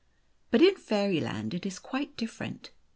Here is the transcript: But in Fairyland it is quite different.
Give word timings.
But 0.49 0.63
in 0.63 0.77
Fairyland 0.77 1.53
it 1.53 1.63
is 1.63 1.77
quite 1.77 2.17
different. 2.17 2.71